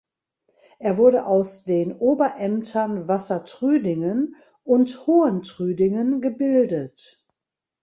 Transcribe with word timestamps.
Er 0.79 0.97
wurde 0.97 1.27
aus 1.27 1.63
den 1.63 1.95
Oberämtern 1.95 3.07
Wassertrüdingen 3.07 4.35
und 4.63 5.05
Hohentrüdingen 5.05 6.21
gebildet. 6.21 7.23